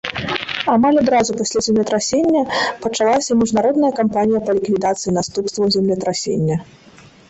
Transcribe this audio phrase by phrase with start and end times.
[0.75, 2.43] Амаль адразу пасля землетрасення
[2.87, 6.55] пачалася міжнародная кампанія па ліквідацыі наступстваў землетрасення.